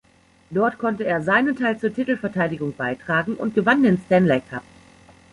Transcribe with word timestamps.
Dort 0.49 0.79
konnte 0.79 1.03
er 1.05 1.21
seinen 1.21 1.55
Teil 1.55 1.77
zur 1.79 1.93
Titelverteidigung 1.93 2.73
beitragen 2.75 3.35
und 3.35 3.53
gewann 3.53 3.83
den 3.83 3.99
Stanley 4.03 4.41
Cup. 4.49 4.63